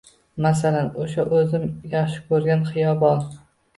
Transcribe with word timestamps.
Masalan 0.43 0.87
o’sha 1.03 1.25
o’zim 1.41 1.67
yaxshi 1.93 2.25
ko’rgan 2.33 2.65
xiyobon 2.71 3.25